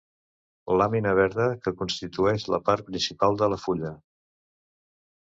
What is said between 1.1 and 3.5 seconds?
verda que constitueix la part principal